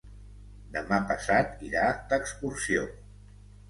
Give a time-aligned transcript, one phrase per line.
[0.77, 2.93] Demà passat irà d'excursió.